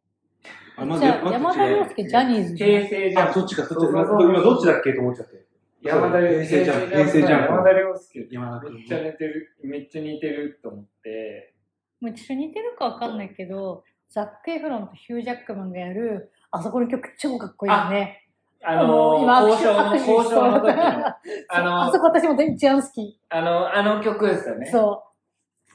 [0.76, 3.28] あ、じゃあ、山田涼介ジャニーズじゃん平成じゃん。
[3.28, 4.06] あ、そっちか、そっちそうそうか。
[4.06, 5.46] そう今どっちだっけと思っちゃって。
[5.82, 8.28] 山田涼平成ジャンプ平成ジャンプ山田涼介。
[8.30, 11.54] 山田くんめっちゃ似てる、めっちゃ似てると思って、
[12.00, 18.25] もう一緒に似てるかわかんないけど、ザック・エフロンとヒュー・ジャックマンがやる、あそこの曲超かっこいいよね。
[18.68, 21.18] あのー、今交渉の、交渉の時の、あ
[21.50, 23.20] あのそこ私も一番好き。
[23.28, 24.66] あの、あの曲ですよね。
[24.70, 25.04] そ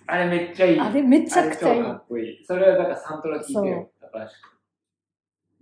[0.08, 0.78] あれめっちゃいい。
[0.78, 0.82] う。
[0.82, 1.94] あれめちゃくちゃいいか。
[1.94, 2.46] っこいい。
[2.46, 3.90] それはだからサントラ聴いてよ。
[4.02, 4.20] 高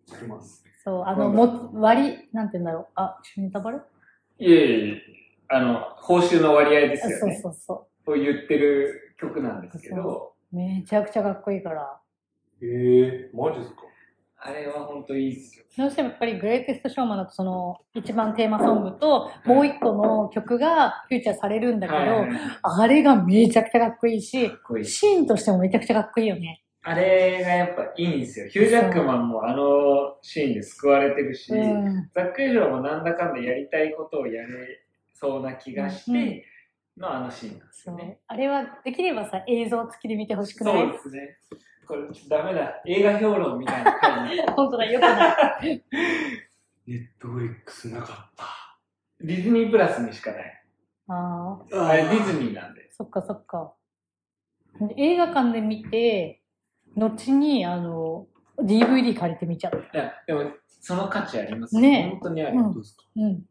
[0.10, 0.66] 橋聞きます。
[0.84, 2.88] そう、あの、も、割り、なんて言うんだろう。
[2.96, 3.78] あ、ネタバレ？
[4.40, 5.02] いえいえいえ。
[5.50, 7.40] あの、報酬の割合ですよそうね。
[7.44, 10.56] そうそを言ってる曲なんですけど、う。
[10.56, 12.00] めちゃくちゃかっこいいから。
[12.64, 13.82] ええマジですか？
[14.42, 15.66] あれは本当いいっすよ。
[15.78, 24.46] どうしてもやっぱりグレイテストショーマンだとその一番テーマソングともう一個の曲がフューチャーされるんだけど、はいはいはいあれがめちゃくちゃかっこいいしい
[24.82, 24.86] い。
[24.86, 26.64] シーンとしてもめちゃくちゃかっこいいよね。
[26.82, 28.48] あれがやっぱいいんですよ。
[28.48, 32.10] ヒュージャックマンもあのシーンで救われてるし、うん。
[32.16, 34.82] ザック・エジョーもなんだかんだやりたいことをやれ
[35.14, 36.46] そうな気がして、
[36.98, 38.20] のあのシーンなんですよね。。
[38.28, 40.74] あれはできればさ、映像付きで見てほしくない？
[40.76, 41.38] そうですね。
[41.90, 42.84] これちょっとダメだ。
[42.86, 44.42] 映画評論みたいな回に。
[44.56, 45.84] 本当だ、よくない。
[46.86, 48.46] ネットフリックスなかった。
[49.20, 50.64] ディズニープラスにしかない。
[51.08, 52.92] ああ、あれディズニーなんで。
[52.92, 53.74] そっかそっか。
[54.98, 56.44] 映画館で見て、
[56.96, 58.28] 後に、あの、
[58.60, 59.84] DVD 借りてみちゃう。
[59.92, 62.58] いや、でも、その価値ありますね本当にある。
[62.60, 63.46] うんどうですかうん。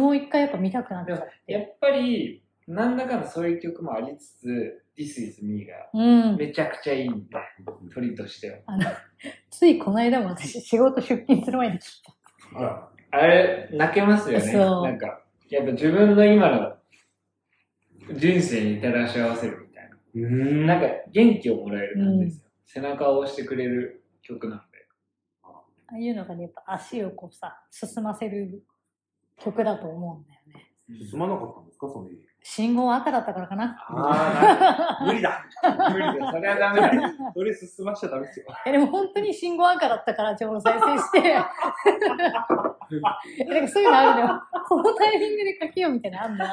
[0.00, 1.28] もう一回やっぱ見たくなっちゃっ。
[1.46, 6.36] やってぱり、なんだかんだそういう曲もありつつ、This is Me がうん。
[6.36, 7.36] めちゃくちゃいいんで、
[7.92, 8.58] 鳥としては。
[8.66, 8.84] あの、
[9.50, 11.80] ついこの間も私仕事出勤する前に聞い
[12.52, 12.58] た。
[12.58, 12.90] あら。
[13.10, 14.44] あれ、泣けますよね。
[14.44, 16.76] そうなんか、やっぱ自分の今の
[18.16, 19.96] 人生に照らし合わせるみたいな。
[19.96, 20.66] うーん。
[20.66, 22.50] なんか元気をもらえる感じですよ。
[22.66, 24.64] 背中を押してくれる曲なんで。
[25.42, 25.62] あ
[25.94, 28.64] あいうのがね、やっぱ足をこうさ、進ませる
[29.38, 30.72] 曲だと思うんだよね。
[31.08, 32.16] 進まなかったんですか、その家。
[32.46, 33.74] 信号赤だったからかな。
[33.88, 35.46] ああ、無理だ。
[35.90, 36.90] 無理だ、それはダメだ。
[37.34, 38.46] それ進ましちゃダメですよ。
[38.66, 41.30] え、でも本当に信号赤だったから、ちょうど再生して。
[43.40, 44.28] えなんかそういうのあるの？
[44.34, 44.42] よ。
[44.68, 46.44] このタイミングでかけようみたいなのあんの？
[46.44, 46.50] よ。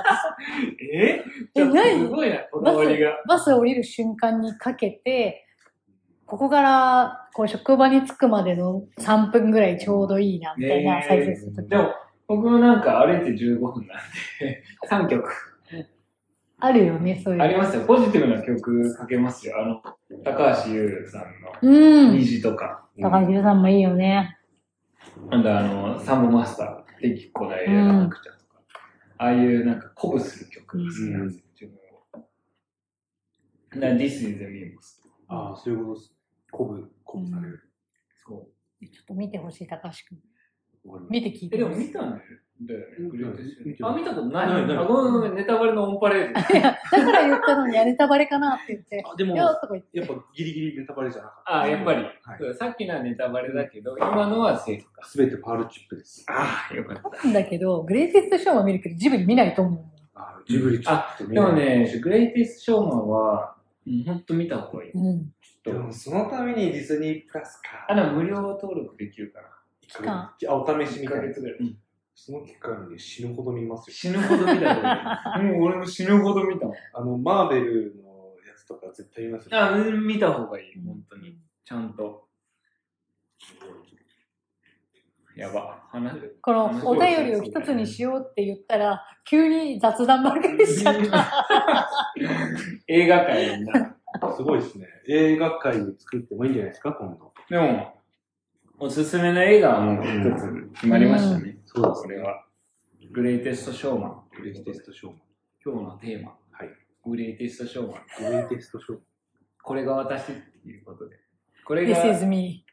[0.94, 1.24] ええ
[1.54, 3.10] ちょっと何すごいな、こだわりが。
[3.28, 5.46] バス降りる瞬間にかけて、
[6.26, 11.68] ここからこう職場に着くまでの3分ぐらいちょうどいいな、みたいな再生するとき。
[11.68, 11.90] でも、
[12.28, 13.98] 僕もなんか歩いて15分なん
[14.40, 15.30] で、3曲。
[16.64, 17.44] あるよね、そういうの。
[17.44, 17.86] ありますよ。
[17.86, 19.56] ポジティブな曲かけますよ。
[19.60, 19.82] あの、
[20.24, 22.18] 高橋優さんのうん。
[22.18, 22.88] 虹とか。
[23.02, 24.38] 高橋優さんもいいよね。
[25.30, 28.62] なんだ、あの、サンボマスター、できっこない映画なくちゃとか。
[29.18, 31.76] ああいうなんか鼓舞する曲が好きなんですよ、自分
[32.22, 32.26] を。
[33.74, 35.12] だから This is me も好き。
[35.28, 36.14] ああ、そういうことです。
[36.52, 37.70] 鼓舞、鼓舞される。
[38.26, 38.48] そ
[38.82, 38.86] う。
[38.88, 40.92] ちょっと見てほしい、高橋くん。
[40.92, 41.76] わかりますえ、見て聞いてでも。
[41.76, 42.22] 見たんだよ
[42.66, 42.86] だよね。
[43.10, 43.44] グレーテ
[43.76, 46.40] スあ、見たことないあ、ごめんごめん、ネタバレのオンパレード。
[46.58, 49.04] いや、だから言ったのに、あネタバレかなって言って。
[49.08, 49.68] あ、でも、いや、っぱ
[50.34, 51.62] ギリギリネタバレじゃなかった。
[51.62, 52.06] あ、やっぱり。
[52.56, 55.06] さっきのはネタバレだけど、今のはセーフか。
[55.06, 56.26] すべてパールチップです。
[56.30, 57.34] ああ、よかった。
[57.34, 59.84] だけど、グレイテストショーは見るけど、ジブリ見ないと思う。
[60.14, 63.56] あジブリちょっと見ないでもね、グレイティストショーマンは、
[63.88, 64.92] うんほんと見た方がいい。
[64.92, 65.34] うん。
[65.64, 67.86] でもそのためにディズニープラスか。
[67.88, 69.46] あ、でも無料登録できるから。
[69.82, 70.32] 期間。
[70.48, 71.42] あ、お試し1みたいなヶ月。
[71.42, 71.58] ぐらい。
[72.14, 73.94] うんその期間に死ぬほど見ますよ。
[73.94, 75.44] 死ぬほど見た方がいい。
[75.44, 76.68] もう俺も死ぬほど見た。
[76.94, 79.58] あの、マーベルのやつとか絶対見ますよ。
[79.58, 81.38] あ、うん見た方がいい、本当に。
[81.66, 82.28] ちゃんと。
[85.36, 85.84] やば。
[85.90, 86.38] 話る。
[86.42, 91.88] このお便りを一つにしようって言ったら、急に雑談ばっかりしちゃった。
[92.88, 93.96] 映画界みんな。
[94.36, 94.88] すごいですね。
[95.08, 97.34] 映画界を作ってもいいんじゃないですか、今度。
[97.50, 98.00] でも、
[98.78, 101.61] おすすめの映画はもう一つ決まりましたね。
[101.74, 102.46] そうですこれは。
[103.14, 104.24] グレイテストショーマン。
[104.38, 105.22] グレイテストショーマン。
[105.64, 106.32] 今日のテーマ。
[106.52, 106.70] はい。
[107.06, 108.30] グレイテストショーマン。
[108.30, 109.02] グレイテストショーマン。
[109.64, 111.18] これが私っていうことで。
[111.66, 112.66] これが、This is me.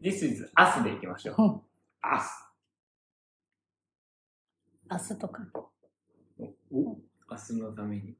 [0.00, 1.42] This is us でいきましょう。
[1.42, 1.60] うん
[2.16, 2.28] us。
[4.88, 5.42] 明日とか、
[6.38, 6.96] 明
[7.28, 8.16] 日のために。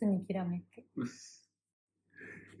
[0.00, 0.84] 明日にきらめく。
[0.96, 1.50] うっす。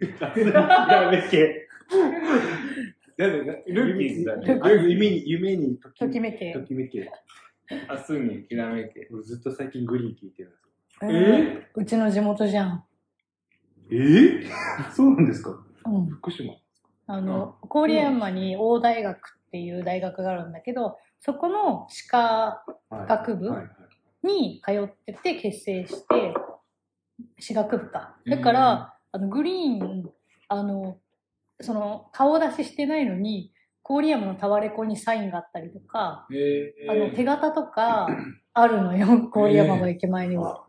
[0.00, 1.68] やめけ。
[1.90, 6.52] なんでなルッキーズだね夢に、夢に、夢にとときめけ。
[6.52, 7.10] ときめけ。
[7.70, 9.08] 明日にきらめけ。
[9.12, 11.10] 俺ずっと最近グリーン聞いてるんですよ。
[11.10, 11.80] えー？
[11.80, 12.84] うちの地元じゃん。
[13.90, 13.94] え？
[13.94, 14.42] ー、
[14.92, 15.58] そうなんですか？
[15.86, 16.06] うん。
[16.06, 16.54] 福島。
[17.06, 23.08] あの、郡山に大大学っていう大学があるんだけど、そこの歯科はい。
[23.08, 23.50] 学部
[24.22, 26.34] に通ってて結成して、
[27.40, 28.16] 歯学部か。
[28.26, 30.10] だから、あの、グリーン、
[30.48, 30.98] あの、
[31.60, 38.08] その、顔出ししてないのに、郡山のタワレコにサインがあったりとか、えあの、手形とか
[38.52, 40.66] あるのよ、郡山の駅前には。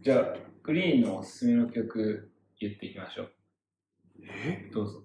[0.00, 2.30] じゃあ、グリーンのおすすめの曲
[2.60, 3.32] 言っていきましょう。
[4.22, 4.70] え？
[4.72, 5.02] どうぞ。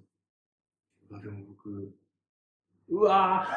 [1.11, 1.93] あでも僕、
[2.89, 3.47] うわ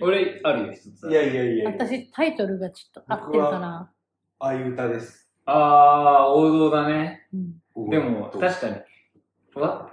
[0.00, 1.06] 俺、あるよ、一つ。
[1.06, 3.92] ーいやいやいや私、タイトルがちょっと合ってるかな。
[4.38, 5.30] ああいう歌です。
[5.44, 7.28] あー、王道だね。
[7.76, 7.90] うん。
[7.90, 8.76] でも、確かに、
[9.54, 9.92] わ、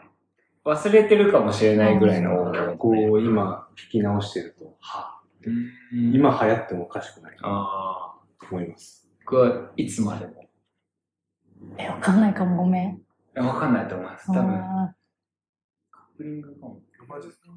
[0.65, 2.78] 忘れてるかもしれないぐらいの。
[2.78, 8.15] こう、今、聞き直してると、はうん、今流行ってもおかしくないとあ
[8.49, 9.10] 思います。
[9.26, 10.49] 僕はいつまでも。
[11.78, 13.02] え、わかんないかも、ごめん。
[13.36, 14.28] えわかんないと思います。
[14.28, 14.95] 多分、あ
[15.91, 16.82] カップリングかも。
[17.08, 17.49] マジですか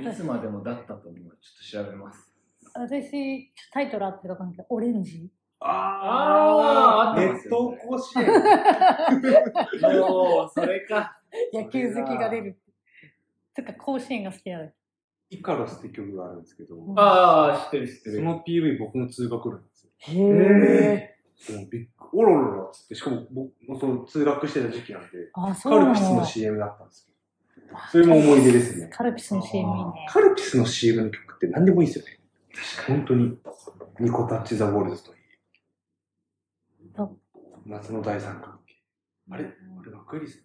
[0.00, 1.14] いつまでもだったと思う。
[1.14, 2.28] ちょっと調べます。
[2.76, 5.30] ー私、タイトルあってるかんオレンジ。
[5.60, 8.26] あーネット甲子園。
[10.00, 11.20] もう、それか。
[11.52, 12.58] 野球好きが出る。
[13.54, 14.70] とか、甲子園が好きなの。
[15.30, 18.16] イカロスって曲があるんですけど、ああ、知ってる知ってる。
[18.16, 19.90] その PV 僕の通学路なんですよ。
[19.98, 21.14] へえ。
[21.48, 27.12] でもびっおろろろっつって、しかも僕もその通学してた時期なんで、あ、そうなカルピスのの CM だったんですけ
[27.72, 28.88] ど、それも思い出ですね。
[28.92, 30.06] カルピスの CM いいね。
[30.08, 32.20] カルピスの CM の曲って何でもいいですよね。
[32.86, 33.36] 本当に。
[33.98, 35.18] ニコタッチ・ザ・ウォールズといい
[36.96, 37.10] あ。
[37.66, 38.74] 夏の大三角形。
[39.30, 39.44] あれ？
[39.44, 39.48] あ
[39.84, 40.44] れ、ワクリス、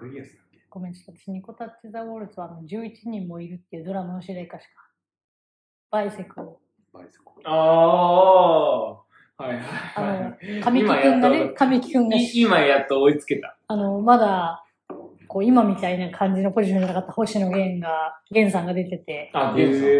[0.00, 0.58] ワクリアスだっけ？
[0.70, 4.70] ごめん、ちょっと私、ニコタッチ・ザ・ウォールズはあの11人もいるっていうドラマの主題歌しか。
[5.90, 6.60] バイセクを。
[6.92, 9.02] バイセコああ、は
[9.40, 9.60] いはい
[9.96, 13.56] あはのい。、神木くんがね、神木くんが、い今やっと追いつけた。
[13.66, 14.64] あの、まだ、
[15.28, 19.54] こう、今みたいな感じのポジションじゃなかった星野源が、源さんが出てて、あ、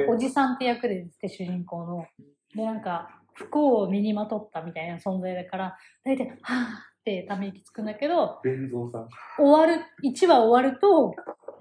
[0.09, 2.07] おじさんって役で出て、主人公の。
[2.55, 9.09] で、なんか、不幸を身にまとったみたいな存在だから、大体、はぁってため息つくんだけど、弁蔵さん。
[9.39, 11.15] 終わる、1話終わると、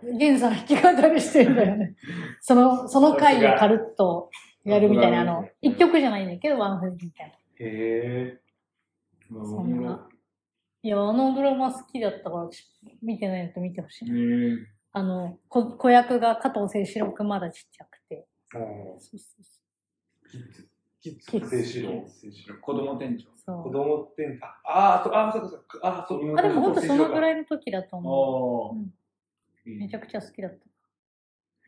[0.03, 1.95] 源さん弾き語りしてるんだよね。
[2.41, 4.29] その、その回をカルッと
[4.65, 7.35] やるみたいな、あの、一曲じゃないんだけど、ワンフレーズみたいな。
[7.65, 8.39] へ
[9.29, 10.09] そんな。
[10.81, 12.65] いや、あのドラマ好きだったから、私
[13.01, 14.09] 見てないのと見てほしい。
[14.09, 14.67] うん。
[14.91, 18.27] あの、子子役が加藤清志郎くんまだちっちゃくて。
[18.55, 18.63] ぇー。
[18.99, 20.68] そうそうキッズ。
[21.01, 21.63] キッズ。
[21.65, 22.59] 静止郎。
[22.61, 23.29] 子供店長。
[23.63, 25.79] 子供って、あ、あー、そう、あー、そうか、そうか。
[25.83, 26.37] あー、そう。
[26.37, 27.33] あ、でもほんとそのぐらい。
[27.33, 28.75] いの時だと思
[29.65, 29.69] う。
[29.69, 30.57] めちゃくちゃ好きだった。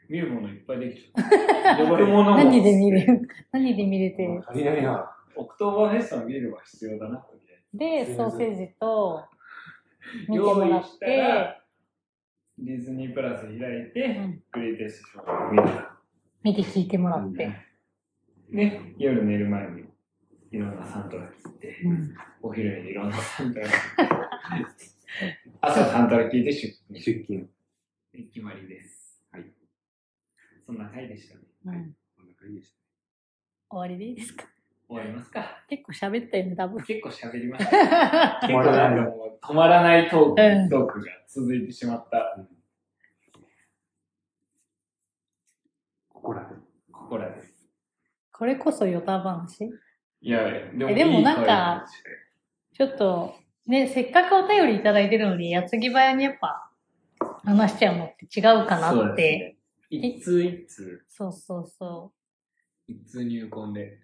[0.10, 1.78] 見るものいっぱいできちゃった。
[2.36, 3.28] 何で見れる？
[3.52, 4.42] 何で見れて？
[4.48, 5.16] 足りないな。
[5.36, 7.26] オクトーバーフェストの見るは必要だな、
[7.74, 9.24] で、ソーセージと
[10.28, 10.54] 見てな。
[10.54, 11.62] もらっ用意したらて、、
[12.58, 13.58] ディズニープラス開い
[13.94, 15.96] て、うんグレイテストショーを見た。
[16.44, 17.50] 見て聞いてもらって。
[18.52, 19.86] で、夜寝る前に
[20.52, 24.72] いろんなサントラ聞いて、うんお昼にいろんなサントラ聞いて、
[25.62, 27.00] 朝サントラ聞いて出勤。
[27.00, 27.50] 出勤。
[28.14, 29.24] で決まりです。
[29.32, 29.46] はい。
[30.66, 31.42] そんな回でしたね。
[31.66, 32.78] うんこんな感じでした。
[33.70, 34.46] 終わりでいいですか？
[34.90, 35.64] 終わりますか？
[35.70, 36.84] 結構喋ったよね、多分。
[36.84, 37.78] 結構喋りました。
[38.44, 42.40] 止結構まらなんかもう止まらないトーク、うんトークが続いてしまった。
[46.10, 46.56] ここらで。
[46.92, 47.42] ここらで。
[48.42, 49.66] これこそヨタ話？
[50.20, 51.86] いや、でもえでもなんか
[52.74, 53.36] ちょっと、
[53.68, 56.72] ね、せっかくお便りいただいてるのに、矢継ぎ早にやっぱ、
[57.44, 59.58] 話しちゃうのって違うかなって。
[59.92, 59.96] ね。
[59.96, 62.12] 一通一通、そうそうそ
[62.88, 64.00] 一通入魂で？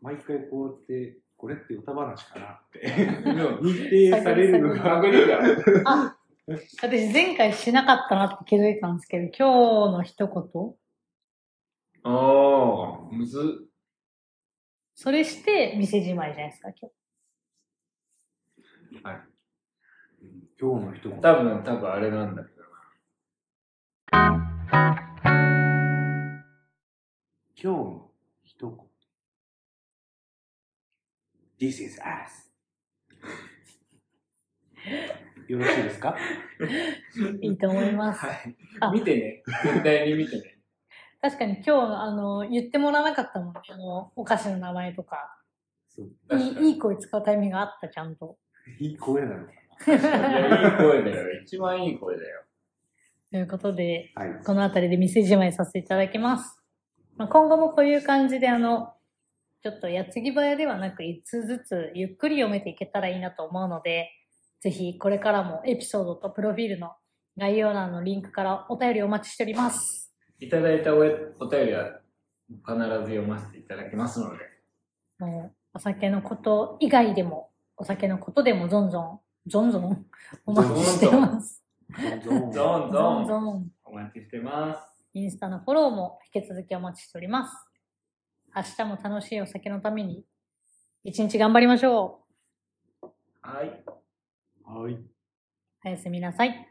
[0.00, 2.80] 毎回こうやって、これって歌話かなって。
[3.60, 5.02] 認定されるのが。
[5.84, 6.16] あ、
[6.80, 10.74] 私前回しなかったなって気づいたんですけど、今日の一言
[12.02, 13.70] ああ、むずっ。
[14.94, 16.90] それして、店じまいじゃないですか、今
[19.00, 19.04] 日。
[19.04, 19.20] はい。
[20.60, 21.20] 今日の一言。
[21.20, 22.60] 多分、多分あれなんだけど
[27.62, 28.10] 今日の
[28.44, 28.86] 一言。
[31.70, 32.50] This is us.
[35.46, 36.16] よろしいですか？
[37.42, 38.14] いいと思いまな。
[38.14, 38.24] す。
[38.24, 38.90] はいあ。
[38.92, 39.42] 見てね。
[39.64, 40.59] 絶対に見てね。
[41.20, 41.70] 確かに今日、
[42.02, 45.36] あの、言ってもらわなかったもんね、あの、お菓子の名前とか。
[46.32, 48.38] いいいい声使うタイミングがあった、ちゃんと。
[48.80, 49.52] いい声なのか
[49.86, 51.40] いや、いい声だよ。
[51.42, 52.42] 一番いい声だよ。
[53.30, 54.44] ということで、なはい。
[54.44, 56.58] この辺りで店じまいさせていただきます。
[57.16, 58.94] まあ、今後もこういう感じで、あの、
[59.62, 64.10] ちょっと矢継ぎ早ではなく、一通ずつゆっくり読めていけたらいいなと思うので、
[64.60, 66.92] ぜひこれからもエピソードとプロフィールの
[67.36, 70.09] 概要欄のリンクからお便りお待ちしております。
[70.40, 72.00] いただいたおえお便りは
[72.48, 74.44] 必ず読ませていただきますので。
[75.18, 79.20] もう、お酒のこと以外でも、お酒のことでもぞんぞん、
[79.50, 80.06] ぞんぞん
[80.46, 81.62] お待ちしてます。
[82.24, 82.52] どうぞ。
[82.52, 83.70] ゾンゾぞんンぞん。
[83.84, 84.80] お待ちしてます。
[85.12, 87.54] インスタのフォローも引き続きお待ちしております。
[88.54, 90.24] 明日も楽しいお酒のために、
[91.04, 92.24] 一日頑張りましょ
[93.02, 93.06] う。
[93.42, 93.84] はい。
[94.64, 94.98] はい。
[95.84, 96.66] おやすみなさい。